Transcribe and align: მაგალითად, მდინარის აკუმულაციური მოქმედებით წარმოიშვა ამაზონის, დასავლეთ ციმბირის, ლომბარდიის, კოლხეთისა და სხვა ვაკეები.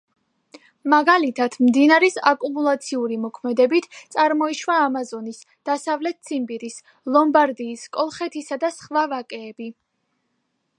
მაგალითად, 0.93 1.57
მდინარის 1.65 2.17
აკუმულაციური 2.31 3.19
მოქმედებით 3.27 3.87
წარმოიშვა 4.15 4.79
ამაზონის, 4.87 5.43
დასავლეთ 5.71 6.19
ციმბირის, 6.31 6.81
ლომბარდიის, 7.17 7.87
კოლხეთისა 7.99 8.63
და 8.65 8.75
სხვა 8.81 9.09
ვაკეები. 9.15 9.73